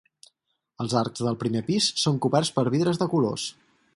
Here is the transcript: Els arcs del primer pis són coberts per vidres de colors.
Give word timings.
Els 0.85 0.95
arcs 1.01 1.25
del 1.25 1.37
primer 1.43 1.61
pis 1.69 1.91
són 2.05 2.19
coberts 2.27 2.53
per 2.57 2.65
vidres 2.77 3.03
de 3.03 3.11
colors. 3.15 3.47